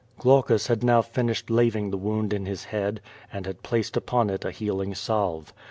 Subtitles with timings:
[0.17, 3.01] Glaucus had now finished laving the wound in his head,
[3.31, 5.53] and had placed upon it a healing salve.